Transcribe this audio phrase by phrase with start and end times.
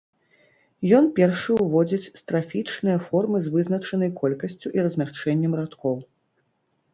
[0.99, 5.95] Ён першы ўводзіць страфічныя формы з вызначанай колькасцю і размяшчэннем радкоў.